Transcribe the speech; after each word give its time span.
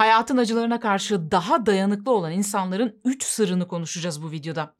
Hayatın 0.00 0.36
acılarına 0.36 0.80
karşı 0.80 1.30
daha 1.30 1.66
dayanıklı 1.66 2.12
olan 2.12 2.32
insanların 2.32 3.00
3 3.04 3.22
sırrını 3.22 3.68
konuşacağız 3.68 4.22
bu 4.22 4.30
videoda. 4.30 4.74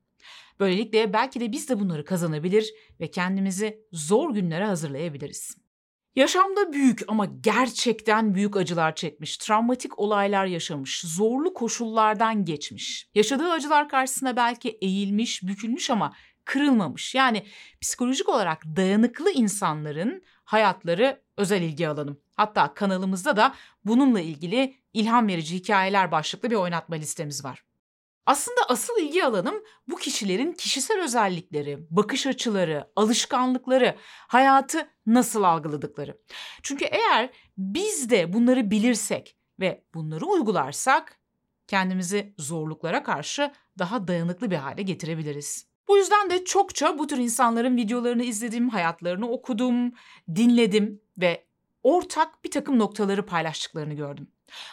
Böylelikle 0.61 1.13
belki 1.13 1.41
de 1.41 1.53
biz 1.53 1.69
de 1.69 1.81
bunları 1.81 2.05
kazanabilir 2.05 2.75
ve 3.01 3.11
kendimizi 3.11 3.87
zor 3.93 4.35
günlere 4.35 4.65
hazırlayabiliriz. 4.67 5.57
Yaşamda 6.17 6.73
büyük 6.73 7.03
ama 7.09 7.25
gerçekten 7.41 8.35
büyük 8.35 8.57
acılar 8.57 8.95
çekmiş, 8.95 9.37
travmatik 9.37 9.99
olaylar 9.99 10.47
yaşamış, 10.47 11.01
zorlu 11.01 11.55
koşullardan 11.55 12.45
geçmiş. 12.45 13.11
Yaşadığı 13.15 13.51
acılar 13.51 13.89
karşısında 13.89 14.37
belki 14.37 14.69
eğilmiş, 14.69 15.43
bükülmüş 15.43 15.91
ama 15.91 16.13
kırılmamış. 16.51 17.15
Yani 17.15 17.47
psikolojik 17.81 18.29
olarak 18.29 18.65
dayanıklı 18.77 19.31
insanların 19.31 20.23
hayatları 20.45 21.23
özel 21.37 21.63
ilgi 21.63 21.89
alanım. 21.89 22.21
Hatta 22.37 22.75
kanalımızda 22.75 23.37
da 23.37 23.55
bununla 23.85 24.21
ilgili 24.21 24.75
ilham 24.93 25.29
verici 25.29 25.57
hikayeler 25.57 26.13
başlıklı 26.13 26.51
bir 26.51 26.57
oynatma 26.57 26.97
listemiz 26.97 27.45
var. 27.45 27.65
Aslında 28.27 28.61
asıl 28.69 28.99
ilgi 29.01 29.25
alanım 29.25 29.55
bu 29.89 29.97
kişilerin 29.97 30.53
kişisel 30.53 31.03
özellikleri, 31.03 31.87
bakış 31.91 32.27
açıları, 32.27 32.91
alışkanlıkları, 32.97 33.97
hayatı 34.29 34.89
nasıl 35.07 35.43
algıladıkları. 35.43 36.19
Çünkü 36.63 36.85
eğer 36.85 37.31
biz 37.59 38.11
de 38.11 38.33
bunları 38.33 38.71
bilirsek 38.71 39.37
ve 39.61 39.85
bunları 39.95 40.27
uygularsak 40.27 41.19
kendimizi 41.67 42.35
zorluklara 42.39 43.03
karşı 43.03 43.53
daha 43.79 44.09
dayanıklı 44.09 44.51
bir 44.51 44.57
hale 44.57 44.83
getirebiliriz. 44.83 45.70
Bu 45.91 45.97
yüzden 45.97 46.31
de 46.31 46.45
çokça 46.45 46.99
bu 46.99 47.07
tür 47.07 47.17
insanların 47.17 47.77
videolarını 47.77 48.23
izledim, 48.23 48.69
hayatlarını 48.69 49.31
okudum, 49.31 49.93
dinledim 50.35 51.01
ve 51.19 51.45
ortak 51.83 52.45
bir 52.45 52.51
takım 52.51 52.79
noktaları 52.79 53.27
paylaştıklarını 53.27 53.95
gördüm. 53.95 54.29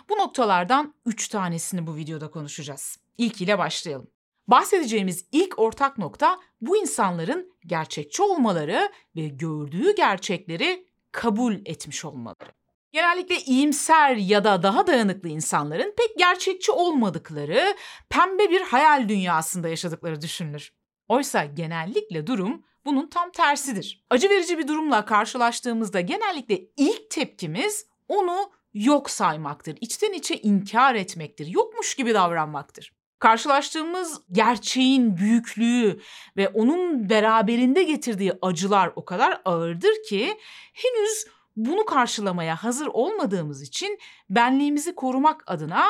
Bu 0.10 0.18
noktalardan 0.18 0.94
üç 1.06 1.28
tanesini 1.28 1.88
bu 1.88 1.96
videoda 1.96 2.32
konuşacağız. 2.32 2.98
İlkiyle 3.18 3.58
başlayalım. 3.58 4.08
Bahsedeceğimiz 4.48 5.26
ilk 5.32 5.60
ortak 5.60 5.98
nokta 5.98 6.40
bu 6.62 6.78
insanların 6.78 7.54
gerçekçi 7.66 8.24
olmaları 8.24 8.92
ve 9.16 9.28
gördüğü 9.28 9.96
gerçekleri 9.96 10.88
kabul 11.12 11.56
etmiş 11.66 12.06
olmaları. 12.06 12.52
Genellikle 12.92 13.40
iyimser 13.40 14.16
ya 14.16 14.44
da 14.44 14.64
daha 14.64 14.88
dayanıklı 14.88 15.30
insanların 15.30 15.94
pek 15.98 16.18
gerçekçi 16.18 16.72
olmadıkları, 16.72 17.76
pembe 18.10 18.50
bir 18.50 18.62
hayal 18.62 19.10
dünyasında 19.10 19.70
yaşadıkları 19.70 20.22
düşünülür. 20.22 20.78
Oysa 21.08 21.46
genellikle 21.46 22.28
durum 22.28 22.64
bunun 22.86 23.08
tam 23.08 23.32
tersidir. 23.32 24.06
Acı 24.10 24.30
verici 24.30 24.58
bir 24.58 24.68
durumla 24.68 25.06
karşılaştığımızda 25.06 26.02
genellikle 26.02 26.62
ilk 26.78 27.10
tepkimiz 27.10 27.86
onu 28.08 28.52
yok 28.74 29.10
saymaktır. 29.10 29.78
İçten 29.82 30.14
içe 30.14 30.38
inkar 30.38 30.96
etmektir. 30.96 31.48
Yokmuş 31.48 31.96
gibi 31.96 32.14
davranmaktır. 32.14 32.94
Karşılaştığımız 33.20 34.22
gerçeğin 34.32 35.18
büyüklüğü 35.18 36.00
ve 36.38 36.50
onun 36.50 37.10
beraberinde 37.10 37.84
getirdiği 37.84 38.34
acılar 38.42 38.92
o 38.96 39.06
kadar 39.06 39.42
ağırdır 39.46 40.04
ki 40.10 40.38
henüz 40.74 41.26
bunu 41.56 41.86
karşılamaya 41.86 42.56
hazır 42.56 42.88
olmadığımız 42.88 43.62
için 43.62 44.00
benliğimizi 44.30 44.96
korumak 44.96 45.44
adına 45.48 45.86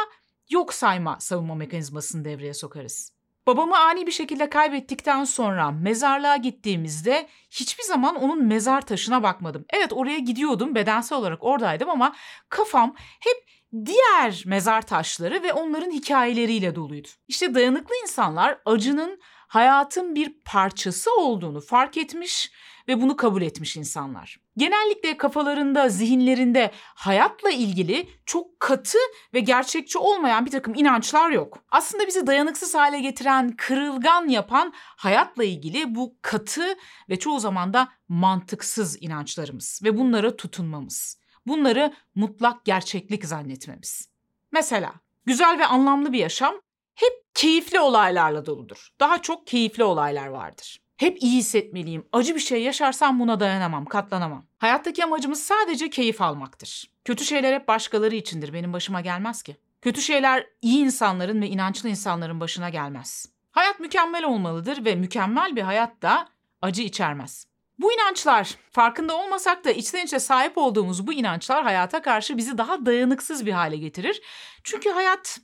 yok 0.49 0.73
sayma 0.73 1.19
savunma 1.19 1.55
mekanizmasını 1.55 2.25
devreye 2.25 2.53
sokarız. 2.53 3.16
Babamı 3.47 3.77
ani 3.77 4.07
bir 4.07 4.11
şekilde 4.11 4.49
kaybettikten 4.49 5.23
sonra 5.23 5.71
mezarlığa 5.71 6.37
gittiğimizde 6.37 7.27
hiçbir 7.51 7.83
zaman 7.83 8.15
onun 8.15 8.43
mezar 8.43 8.81
taşına 8.81 9.23
bakmadım. 9.23 9.65
Evet 9.69 9.93
oraya 9.93 10.17
gidiyordum 10.17 10.75
bedensel 10.75 11.17
olarak 11.17 11.43
oradaydım 11.43 11.89
ama 11.89 12.15
kafam 12.49 12.95
hep 12.99 13.49
diğer 13.85 14.43
mezar 14.45 14.81
taşları 14.81 15.43
ve 15.43 15.53
onların 15.53 15.91
hikayeleriyle 15.91 16.75
doluydu. 16.75 17.07
İşte 17.27 17.53
dayanıklı 17.53 17.95
insanlar 18.03 18.57
acının 18.65 19.19
hayatın 19.47 20.15
bir 20.15 20.33
parçası 20.45 21.15
olduğunu 21.15 21.61
fark 21.61 21.97
etmiş 21.97 22.51
ve 22.87 23.01
bunu 23.01 23.15
kabul 23.15 23.41
etmiş 23.41 23.77
insanlar. 23.77 24.37
Genellikle 24.57 25.17
kafalarında, 25.17 25.89
zihinlerinde 25.89 26.71
hayatla 26.75 27.51
ilgili 27.51 28.09
çok 28.25 28.59
katı 28.59 28.97
ve 29.33 29.39
gerçekçi 29.39 29.97
olmayan 29.97 30.45
bir 30.45 30.51
takım 30.51 30.75
inançlar 30.75 31.29
yok. 31.29 31.59
Aslında 31.71 32.07
bizi 32.07 32.27
dayanıksız 32.27 32.75
hale 32.75 32.99
getiren, 32.99 33.55
kırılgan 33.55 34.27
yapan 34.27 34.73
hayatla 34.75 35.43
ilgili 35.43 35.95
bu 35.95 36.15
katı 36.21 36.65
ve 37.09 37.19
çoğu 37.19 37.39
zaman 37.39 37.73
da 37.73 37.89
mantıksız 38.07 38.97
inançlarımız 39.01 39.81
ve 39.83 39.97
bunlara 39.97 40.35
tutunmamız. 40.35 41.19
Bunları 41.47 41.93
mutlak 42.15 42.65
gerçeklik 42.65 43.25
zannetmemiz. 43.25 44.09
Mesela 44.51 44.93
güzel 45.25 45.59
ve 45.59 45.65
anlamlı 45.65 46.13
bir 46.13 46.19
yaşam 46.19 46.55
hep 46.95 47.13
keyifli 47.33 47.79
olaylarla 47.79 48.45
doludur. 48.45 48.89
Daha 48.99 49.21
çok 49.21 49.47
keyifli 49.47 49.83
olaylar 49.83 50.27
vardır. 50.27 50.86
Hep 50.97 51.23
iyi 51.23 51.37
hissetmeliyim. 51.37 52.05
Acı 52.11 52.35
bir 52.35 52.39
şey 52.39 52.63
yaşarsam 52.63 53.19
buna 53.19 53.39
dayanamam, 53.39 53.85
katlanamam. 53.85 54.45
Hayattaki 54.57 55.03
amacımız 55.03 55.43
sadece 55.43 55.89
keyif 55.89 56.21
almaktır. 56.21 56.91
Kötü 57.05 57.25
şeyler 57.25 57.53
hep 57.53 57.67
başkaları 57.67 58.15
içindir. 58.15 58.53
Benim 58.53 58.73
başıma 58.73 59.01
gelmez 59.01 59.43
ki. 59.43 59.57
Kötü 59.81 60.01
şeyler 60.01 60.47
iyi 60.61 60.79
insanların 60.79 61.41
ve 61.41 61.47
inançlı 61.47 61.89
insanların 61.89 62.39
başına 62.39 62.69
gelmez. 62.69 63.25
Hayat 63.51 63.79
mükemmel 63.79 64.23
olmalıdır 64.23 64.85
ve 64.85 64.95
mükemmel 64.95 65.55
bir 65.55 65.61
hayat 65.61 66.01
da 66.01 66.27
acı 66.61 66.81
içermez. 66.81 67.47
Bu 67.79 67.93
inançlar, 67.93 68.55
farkında 68.71 69.17
olmasak 69.17 69.65
da 69.65 69.71
içten 69.71 70.05
içe 70.05 70.19
sahip 70.19 70.57
olduğumuz 70.57 71.07
bu 71.07 71.13
inançlar 71.13 71.63
hayata 71.63 72.01
karşı 72.01 72.37
bizi 72.37 72.57
daha 72.57 72.85
dayanıksız 72.85 73.45
bir 73.45 73.51
hale 73.51 73.77
getirir. 73.77 74.21
Çünkü 74.63 74.89
hayat 74.89 75.39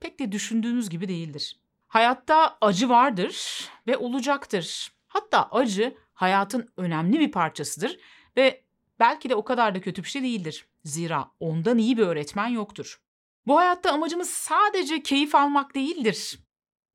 pek 0.00 0.18
de 0.18 0.32
düşündüğümüz 0.32 0.90
gibi 0.90 1.08
değildir. 1.08 1.59
Hayatta 1.90 2.58
acı 2.60 2.88
vardır 2.88 3.64
ve 3.86 3.96
olacaktır. 3.96 4.92
Hatta 5.08 5.48
acı 5.50 5.96
hayatın 6.12 6.72
önemli 6.76 7.20
bir 7.20 7.32
parçasıdır 7.32 7.98
ve 8.36 8.64
belki 9.00 9.30
de 9.30 9.34
o 9.34 9.44
kadar 9.44 9.74
da 9.74 9.80
kötü 9.80 10.02
bir 10.02 10.08
şey 10.08 10.22
değildir. 10.22 10.68
Zira 10.84 11.30
ondan 11.40 11.78
iyi 11.78 11.96
bir 11.96 12.02
öğretmen 12.02 12.48
yoktur. 12.48 13.00
Bu 13.46 13.58
hayatta 13.58 13.92
amacımız 13.92 14.30
sadece 14.30 15.02
keyif 15.02 15.34
almak 15.34 15.74
değildir. 15.74 16.38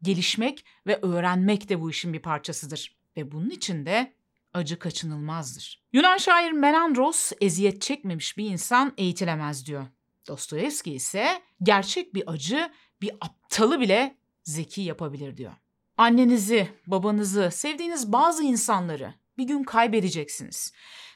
Gelişmek 0.01 0.65
ve 0.87 0.99
öğrenmek 1.01 1.69
de 1.69 1.81
bu 1.81 1.89
işin 1.89 2.13
bir 2.13 2.21
parçasıdır. 2.21 2.97
Ve 3.17 3.31
bunun 3.31 3.49
için 3.49 3.85
de 3.85 4.13
acı 4.53 4.79
kaçınılmazdır. 4.79 5.83
Yunan 5.93 6.17
şair 6.17 6.51
Menandros 6.51 7.31
eziyet 7.41 7.81
çekmemiş 7.81 8.37
bir 8.37 8.49
insan 8.49 8.93
eğitilemez 8.97 9.65
diyor. 9.65 9.85
Dostoyevski 10.27 10.93
ise 10.93 11.41
gerçek 11.63 12.13
bir 12.13 12.23
acı 12.27 12.71
bir 13.01 13.11
aptalı 13.21 13.79
bile 13.79 14.17
zeki 14.45 14.81
yapabilir 14.81 15.37
diyor. 15.37 15.53
Annenizi, 15.97 16.69
babanızı, 16.87 17.49
sevdiğiniz 17.51 18.11
bazı 18.11 18.43
insanları 18.43 19.13
bir 19.37 19.43
gün 19.43 19.63
kaybedeceksiniz. 19.63 20.73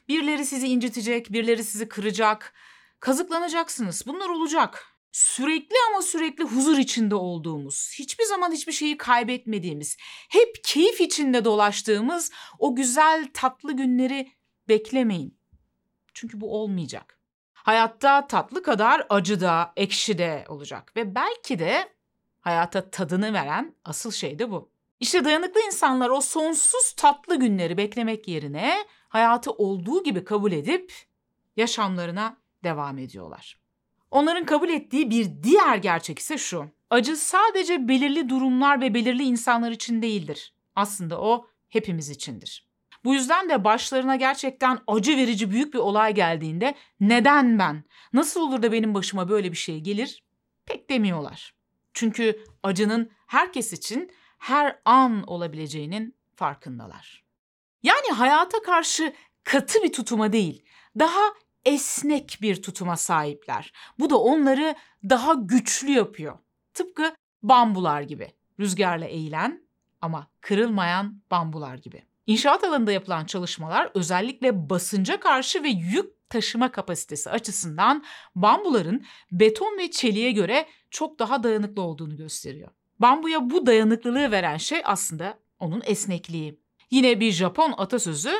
Birileri 0.08 0.46
sizi 0.46 0.68
incitecek, 0.68 1.32
birileri 1.32 1.64
sizi 1.64 1.88
kıracak, 1.88 2.54
kazıklanacaksınız. 3.00 4.02
Bunlar 4.06 4.28
olacak. 4.28 4.86
Sürekli 5.12 5.76
ama 5.90 6.02
sürekli 6.02 6.44
huzur 6.44 6.78
içinde 6.78 7.14
olduğumuz, 7.14 7.94
hiçbir 7.98 8.24
zaman 8.24 8.52
hiçbir 8.52 8.72
şeyi 8.72 8.96
kaybetmediğimiz, 8.96 9.96
hep 10.30 10.64
keyif 10.64 11.00
içinde 11.00 11.44
dolaştığımız 11.44 12.30
o 12.58 12.76
güzel 12.76 13.28
tatlı 13.34 13.72
günleri 13.72 14.32
beklemeyin. 14.68 15.38
Çünkü 16.14 16.40
bu 16.40 16.54
olmayacak. 16.54 17.20
Hayatta 17.52 18.26
tatlı 18.26 18.62
kadar 18.62 19.06
acı 19.08 19.40
da, 19.40 19.72
ekşi 19.76 20.18
de 20.18 20.44
olacak 20.48 20.96
ve 20.96 21.14
belki 21.14 21.58
de 21.58 21.92
hayata 22.40 22.90
tadını 22.90 23.32
veren 23.32 23.74
asıl 23.84 24.10
şey 24.10 24.38
de 24.38 24.50
bu. 24.50 24.70
İşte 25.00 25.24
dayanıklı 25.24 25.60
insanlar 25.60 26.08
o 26.08 26.20
sonsuz 26.20 26.92
tatlı 26.92 27.36
günleri 27.36 27.76
beklemek 27.76 28.28
yerine 28.28 28.86
hayatı 29.08 29.50
olduğu 29.50 30.02
gibi 30.02 30.24
kabul 30.24 30.52
edip 30.52 30.92
yaşamlarına 31.56 32.36
devam 32.64 32.98
ediyorlar. 32.98 33.60
Onların 34.10 34.44
kabul 34.46 34.68
ettiği 34.68 35.10
bir 35.10 35.42
diğer 35.42 35.76
gerçek 35.76 36.18
ise 36.18 36.38
şu. 36.38 36.64
Acı 36.90 37.16
sadece 37.16 37.88
belirli 37.88 38.28
durumlar 38.28 38.80
ve 38.80 38.94
belirli 38.94 39.22
insanlar 39.22 39.70
için 39.70 40.02
değildir. 40.02 40.54
Aslında 40.76 41.20
o 41.20 41.46
hepimiz 41.68 42.10
içindir. 42.10 42.70
Bu 43.04 43.14
yüzden 43.14 43.48
de 43.48 43.64
başlarına 43.64 44.16
gerçekten 44.16 44.78
acı 44.86 45.16
verici 45.16 45.50
büyük 45.50 45.74
bir 45.74 45.78
olay 45.78 46.14
geldiğinde 46.14 46.74
neden 47.00 47.58
ben? 47.58 47.84
Nasıl 48.12 48.40
olur 48.40 48.62
da 48.62 48.72
benim 48.72 48.94
başıma 48.94 49.28
böyle 49.28 49.52
bir 49.52 49.56
şey 49.56 49.80
gelir? 49.80 50.24
Pek 50.66 50.90
demiyorlar. 50.90 51.54
Çünkü 51.94 52.44
acının 52.62 53.10
herkes 53.26 53.72
için 53.72 54.12
her 54.38 54.80
an 54.84 55.22
olabileceğinin 55.26 56.16
farkındalar. 56.34 57.24
Yani 57.82 58.08
hayata 58.08 58.62
karşı 58.62 59.14
katı 59.44 59.82
bir 59.82 59.92
tutuma 59.92 60.32
değil, 60.32 60.64
daha 60.98 61.20
esnek 61.64 62.38
bir 62.42 62.62
tutuma 62.62 62.96
sahipler. 62.96 63.72
Bu 63.98 64.10
da 64.10 64.18
onları 64.20 64.74
daha 65.08 65.34
güçlü 65.34 65.90
yapıyor. 65.90 66.38
Tıpkı 66.74 67.14
bambular 67.42 68.02
gibi. 68.02 68.32
Rüzgarla 68.60 69.04
eğilen 69.04 69.68
ama 70.00 70.26
kırılmayan 70.40 71.22
bambular 71.30 71.74
gibi. 71.74 72.04
İnşaat 72.26 72.64
alanında 72.64 72.92
yapılan 72.92 73.24
çalışmalar 73.24 73.90
özellikle 73.94 74.70
basınca 74.70 75.20
karşı 75.20 75.62
ve 75.62 75.68
yük 75.68 76.19
taşıma 76.30 76.72
kapasitesi 76.72 77.30
açısından 77.30 78.04
bambuların 78.34 79.04
beton 79.32 79.78
ve 79.78 79.90
çeliğe 79.90 80.32
göre 80.32 80.66
çok 80.90 81.18
daha 81.18 81.42
dayanıklı 81.42 81.82
olduğunu 81.82 82.16
gösteriyor. 82.16 82.70
Bambuya 82.98 83.50
bu 83.50 83.66
dayanıklılığı 83.66 84.30
veren 84.30 84.56
şey 84.56 84.82
aslında 84.84 85.38
onun 85.58 85.82
esnekliği. 85.84 86.60
Yine 86.90 87.20
bir 87.20 87.32
Japon 87.32 87.74
atasözü 87.76 88.32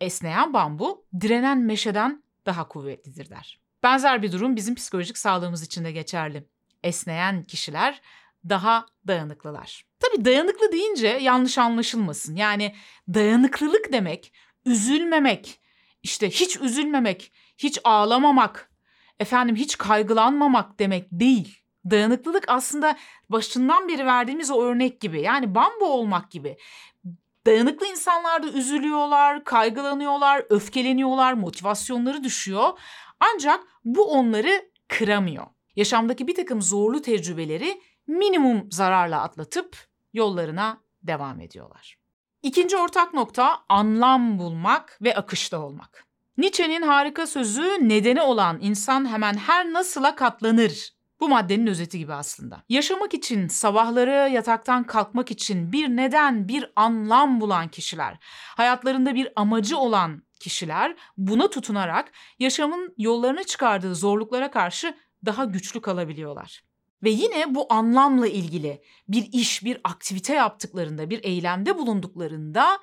esneyen 0.00 0.52
bambu 0.52 1.04
direnen 1.20 1.58
meşeden 1.58 2.22
daha 2.46 2.68
kuvvetlidir 2.68 3.30
der. 3.30 3.60
Benzer 3.82 4.22
bir 4.22 4.32
durum 4.32 4.56
bizim 4.56 4.74
psikolojik 4.74 5.18
sağlığımız 5.18 5.62
için 5.62 5.84
de 5.84 5.92
geçerli. 5.92 6.44
Esneyen 6.82 7.44
kişiler 7.44 8.00
daha 8.48 8.86
dayanıklılar. 9.06 9.84
Tabii 10.00 10.24
dayanıklı 10.24 10.72
deyince 10.72 11.08
yanlış 11.08 11.58
anlaşılmasın. 11.58 12.36
Yani 12.36 12.74
dayanıklılık 13.14 13.92
demek 13.92 14.32
üzülmemek, 14.64 15.60
işte 16.02 16.30
hiç 16.30 16.56
üzülmemek, 16.60 17.32
hiç 17.58 17.78
ağlamamak, 17.84 18.72
efendim 19.20 19.56
hiç 19.56 19.78
kaygılanmamak 19.78 20.78
demek 20.78 21.06
değil. 21.12 21.56
Dayanıklılık 21.90 22.44
aslında 22.48 22.96
başından 23.28 23.88
beri 23.88 24.06
verdiğimiz 24.06 24.50
o 24.50 24.62
örnek 24.62 25.00
gibi. 25.00 25.22
Yani 25.22 25.54
bambu 25.54 25.84
olmak 25.84 26.30
gibi. 26.30 26.56
Dayanıklı 27.46 27.86
insanlar 27.86 28.42
da 28.42 28.48
üzülüyorlar, 28.48 29.44
kaygılanıyorlar, 29.44 30.44
öfkeleniyorlar, 30.50 31.32
motivasyonları 31.32 32.24
düşüyor. 32.24 32.78
Ancak 33.20 33.60
bu 33.84 34.12
onları 34.12 34.70
kıramıyor. 34.88 35.46
Yaşamdaki 35.76 36.26
bir 36.26 36.34
takım 36.34 36.62
zorlu 36.62 37.02
tecrübeleri 37.02 37.80
minimum 38.06 38.72
zararla 38.72 39.22
atlatıp 39.22 39.76
yollarına 40.12 40.80
devam 41.02 41.40
ediyorlar. 41.40 41.99
İkinci 42.42 42.76
ortak 42.76 43.14
nokta 43.14 43.58
anlam 43.68 44.38
bulmak 44.38 44.98
ve 45.02 45.14
akışta 45.14 45.58
olmak. 45.58 46.04
Nietzsche'nin 46.38 46.82
harika 46.82 47.26
sözü 47.26 47.62
nedeni 47.88 48.22
olan 48.22 48.58
insan 48.60 49.12
hemen 49.12 49.34
her 49.34 49.72
nasıla 49.72 50.14
katlanır. 50.14 50.92
Bu 51.20 51.28
maddenin 51.28 51.66
özeti 51.66 51.98
gibi 51.98 52.12
aslında. 52.12 52.62
Yaşamak 52.68 53.14
için, 53.14 53.48
sabahları 53.48 54.30
yataktan 54.30 54.84
kalkmak 54.84 55.30
için 55.30 55.72
bir 55.72 55.88
neden, 55.88 56.48
bir 56.48 56.72
anlam 56.76 57.40
bulan 57.40 57.68
kişiler, 57.68 58.16
hayatlarında 58.56 59.14
bir 59.14 59.28
amacı 59.36 59.78
olan 59.78 60.22
kişiler 60.40 60.96
buna 61.16 61.50
tutunarak 61.50 62.12
yaşamın 62.38 62.94
yollarına 62.96 63.44
çıkardığı 63.44 63.94
zorluklara 63.94 64.50
karşı 64.50 64.94
daha 65.26 65.44
güçlü 65.44 65.80
kalabiliyorlar. 65.80 66.69
Ve 67.02 67.10
yine 67.10 67.54
bu 67.54 67.72
anlamla 67.72 68.26
ilgili 68.26 68.82
bir 69.08 69.28
iş, 69.32 69.64
bir 69.64 69.80
aktivite 69.84 70.34
yaptıklarında, 70.34 71.10
bir 71.10 71.24
eylemde 71.24 71.78
bulunduklarında 71.78 72.78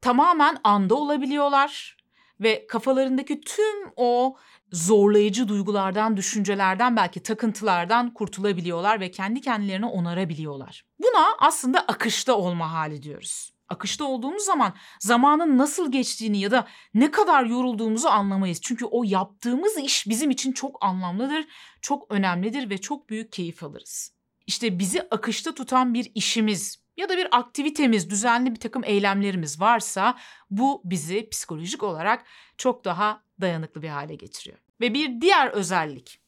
tamamen 0.00 0.58
anda 0.64 0.94
olabiliyorlar 0.94 1.96
ve 2.40 2.66
kafalarındaki 2.66 3.40
tüm 3.40 3.92
o 3.96 4.36
zorlayıcı 4.72 5.48
duygulardan, 5.48 6.16
düşüncelerden, 6.16 6.96
belki 6.96 7.22
takıntılardan 7.22 8.14
kurtulabiliyorlar 8.14 9.00
ve 9.00 9.10
kendi 9.10 9.40
kendilerini 9.40 9.86
onarabiliyorlar. 9.86 10.84
Buna 10.98 11.26
aslında 11.38 11.80
akışta 11.80 12.36
olma 12.36 12.72
hali 12.72 13.02
diyoruz. 13.02 13.52
Akışta 13.70 14.04
olduğumuz 14.04 14.42
zaman 14.42 14.74
zamanın 15.00 15.58
nasıl 15.58 15.92
geçtiğini 15.92 16.40
ya 16.40 16.50
da 16.50 16.66
ne 16.94 17.10
kadar 17.10 17.44
yorulduğumuzu 17.44 18.08
anlamayız. 18.08 18.60
Çünkü 18.60 18.84
o 18.84 19.04
yaptığımız 19.04 19.78
iş 19.78 20.08
bizim 20.08 20.30
için 20.30 20.52
çok 20.52 20.84
anlamlıdır, 20.84 21.46
çok 21.82 22.10
önemlidir 22.10 22.70
ve 22.70 22.78
çok 22.78 23.10
büyük 23.10 23.32
keyif 23.32 23.62
alırız. 23.62 24.14
İşte 24.46 24.78
bizi 24.78 25.02
akışta 25.10 25.54
tutan 25.54 25.94
bir 25.94 26.12
işimiz 26.14 26.80
ya 26.96 27.08
da 27.08 27.16
bir 27.16 27.38
aktivitemiz, 27.38 28.10
düzenli 28.10 28.54
bir 28.54 28.60
takım 28.60 28.84
eylemlerimiz 28.84 29.60
varsa 29.60 30.18
bu 30.50 30.82
bizi 30.84 31.28
psikolojik 31.28 31.82
olarak 31.82 32.24
çok 32.58 32.84
daha 32.84 33.22
dayanıklı 33.40 33.82
bir 33.82 33.88
hale 33.88 34.14
getiriyor. 34.14 34.58
Ve 34.80 34.94
bir 34.94 35.20
diğer 35.20 35.48
özellik 35.48 36.20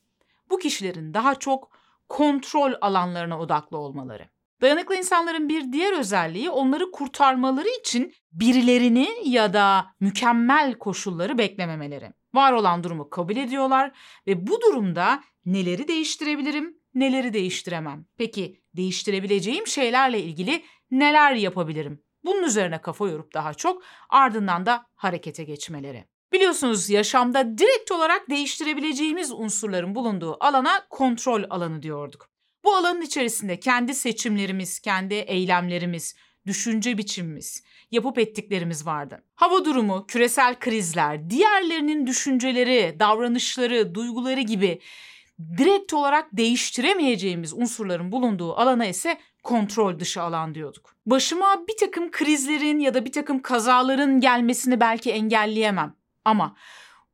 bu 0.51 0.59
kişilerin 0.59 1.15
daha 1.15 1.35
çok 1.35 1.79
kontrol 2.09 2.73
alanlarına 2.81 3.39
odaklı 3.39 3.79
olmaları. 3.79 4.29
Dayanıklı 4.63 4.97
insanların 4.97 5.49
bir 5.49 5.73
diğer 5.73 5.99
özelliği 5.99 6.51
onları 6.51 6.91
kurtarmaları 6.91 7.69
için 7.81 8.15
birilerini 8.33 9.09
ya 9.25 9.53
da 9.53 9.87
mükemmel 10.01 10.75
koşulları 10.75 11.39
beklememeleri. 11.39 12.13
Var 12.35 12.53
olan 12.53 12.85
durumu 12.85 13.11
kabul 13.11 13.37
ediyorlar 13.37 13.93
ve 14.27 14.47
bu 14.47 14.61
durumda 14.61 15.23
neleri 15.47 15.89
değiştirebilirim, 15.89 16.79
neleri 16.95 17.33
değiştiremem? 17.33 18.07
Peki 18.19 18.61
değiştirebileceğim 18.77 19.67
şeylerle 19.67 20.21
ilgili 20.21 20.63
neler 20.91 21.33
yapabilirim? 21.33 22.03
Bunun 22.25 22.43
üzerine 22.43 22.81
kafa 22.81 23.09
yorup 23.09 23.35
daha 23.35 23.55
çok 23.55 23.83
ardından 24.09 24.67
da 24.67 24.87
harekete 24.95 25.45
geçmeleri. 25.45 26.05
Biliyorsunuz 26.33 26.91
yaşamda 26.91 27.59
direkt 27.59 27.93
olarak 27.93 28.31
değiştirebileceğimiz 28.31 29.33
unsurların 29.33 29.95
bulunduğu 29.95 30.45
alana 30.45 30.87
kontrol 30.91 31.43
alanı 31.51 31.83
diyorduk. 31.83 32.32
Bu 32.65 32.75
alanın 32.75 33.01
içerisinde 33.01 33.61
kendi 33.61 33.95
seçimlerimiz, 33.95 34.81
kendi 34.81 35.15
eylemlerimiz, 35.15 36.15
düşünce 36.47 36.99
biçimimiz, 36.99 37.63
yapıp 37.91 38.19
ettiklerimiz 38.19 38.87
vardı. 38.87 39.25
Hava 39.35 39.65
durumu, 39.65 40.07
küresel 40.07 40.59
krizler, 40.59 41.31
diğerlerinin 41.31 42.07
düşünceleri, 42.07 42.97
davranışları, 43.01 43.95
duyguları 43.95 44.41
gibi 44.41 44.81
direkt 45.59 45.95
olarak 45.95 46.29
değiştiremeyeceğimiz 46.33 47.53
unsurların 47.53 48.13
bulunduğu 48.13 48.55
alana 48.55 48.87
ise 48.87 49.19
kontrol 49.43 50.01
dışı 50.01 50.23
alan 50.23 50.55
diyorduk. 50.55 50.97
Başıma 51.07 51.67
bir 51.69 51.77
takım 51.77 52.11
krizlerin 52.11 52.79
ya 52.79 52.95
da 52.95 53.05
bir 53.05 53.13
takım 53.13 53.43
kazaların 53.43 54.21
gelmesini 54.21 54.81
belki 54.81 55.11
engelleyemem. 55.11 55.97
Ama 56.25 56.57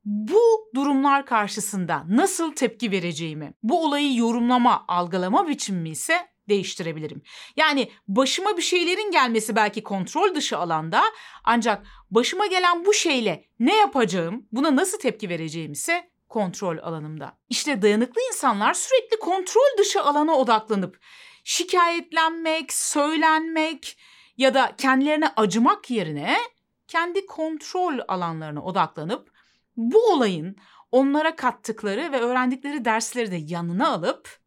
bu 0.09 0.71
durumlar 0.75 1.27
karşısında 1.27 2.05
nasıl 2.09 2.53
tepki 2.53 2.91
vereceğimi, 2.91 3.55
bu 3.63 3.85
olayı 3.85 4.17
yorumlama, 4.17 4.85
algılama 4.89 5.49
biçimimi 5.49 5.91
ise 5.91 6.29
değiştirebilirim. 6.49 7.23
Yani 7.57 7.91
başıma 8.09 8.57
bir 8.57 8.63
şeylerin 8.63 9.11
gelmesi 9.11 9.57
belki 9.57 9.83
kontrol 9.83 10.35
dışı 10.35 10.59
alanda 10.59 11.03
ancak 11.45 11.87
başıma 12.11 12.47
gelen 12.47 12.85
bu 12.85 12.95
şeyle 12.95 13.45
ne 13.61 13.77
yapacağım, 13.77 14.47
buna 14.53 14.77
nasıl 14.77 14.99
tepki 14.99 15.29
vereceğim 15.29 15.73
ise 15.73 16.11
kontrol 16.29 16.79
alanımda. 16.79 17.39
İşte 17.49 17.83
dayanıklı 17.83 18.21
insanlar 18.29 18.75
sürekli 18.75 19.19
kontrol 19.19 19.79
dışı 19.79 20.03
alana 20.03 20.37
odaklanıp 20.37 21.01
şikayetlenmek, 21.45 22.73
söylenmek 22.73 23.99
ya 24.37 24.55
da 24.55 24.75
kendilerine 24.79 25.33
acımak 25.37 25.91
yerine 25.91 26.37
kendi 26.87 27.27
kontrol 27.27 27.99
alanlarına 28.09 28.63
odaklanıp 28.63 29.38
bu 29.79 30.13
olayın 30.13 30.57
onlara 30.93 31.37
kattıkları 31.37 32.13
ve 32.13 32.21
öğrendikleri 32.21 32.85
dersleri 32.85 33.31
de 33.31 33.37
yanına 33.37 33.89
alıp 33.89 34.39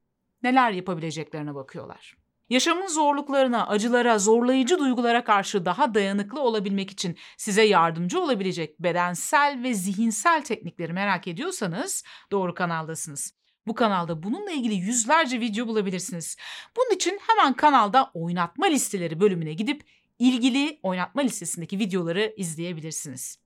neler 0.44 0.72
yapabileceklerine 0.72 1.56
bakıyorlar. 1.56 2.18
Yaşamın 2.50 2.88
zorluklarına, 2.88 3.68
acılara, 3.68 4.20
zorlayıcı 4.20 4.80
duygulara 4.80 5.24
karşı 5.24 5.66
daha 5.66 5.94
dayanıklı 5.94 6.42
olabilmek 6.42 6.92
için 6.92 7.18
size 7.38 7.64
yardımcı 7.64 8.22
olabilecek 8.22 8.80
bedensel 8.80 9.60
ve 9.64 9.74
zihinsel 9.74 10.44
teknikleri 10.44 10.94
merak 10.94 11.28
ediyorsanız 11.28 12.04
doğru 12.32 12.54
kanaldasınız. 12.54 13.34
Bu 13.68 13.76
kanalda 13.76 14.24
bununla 14.24 14.52
ilgili 14.52 14.74
yüzlerce 14.74 15.40
video 15.40 15.68
bulabilirsiniz. 15.68 16.38
Bunun 16.78 16.96
için 16.96 17.20
hemen 17.28 17.54
kanalda 17.54 18.12
oynatma 18.14 18.66
listeleri 18.66 19.20
bölümüne 19.20 19.54
gidip 19.54 19.84
ilgili 20.20 20.80
oynatma 20.84 21.22
listesindeki 21.22 21.80
videoları 21.80 22.34
izleyebilirsiniz. 22.38 23.41